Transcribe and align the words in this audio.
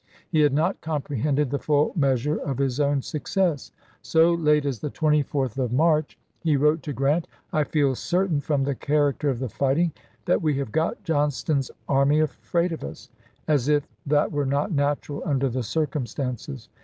He 0.31 0.39
had 0.39 0.51
not 0.51 0.81
comprehended 0.81 1.51
the 1.51 1.59
full 1.59 1.91
measure 1.95 2.35
of 2.35 2.57
his 2.57 2.79
own 2.79 3.03
success. 3.03 3.71
So 4.01 4.33
late 4.33 4.65
as 4.65 4.79
the 4.79 4.89
24th 4.89 5.59
of 5.59 5.71
March 5.71 6.17
he 6.41 6.57
wrote 6.57 6.81
to 6.81 6.91
Grant," 6.93 7.27
I 7.53 7.63
feel 7.65 7.93
certain, 7.93 8.41
from 8.41 8.63
the 8.63 8.73
character 8.73 9.29
of 9.29 9.37
the 9.37 9.47
fighting, 9.47 9.91
"MemS'" 9.95 10.25
that 10.25 10.41
we 10.41 10.57
have 10.57 10.71
got 10.71 11.03
Johnston's 11.03 11.69
army 11.87 12.19
afraid 12.19 12.71
of 12.71 12.83
us 12.83 13.09
"—^>0l3i6." 13.47 13.53
as 13.53 13.67
if 13.67 13.87
that 14.07 14.31
were 14.31 14.47
not 14.47 14.71
natural 14.71 15.21
under 15.23 15.49
the 15.49 15.61
circumstances. 15.61 16.67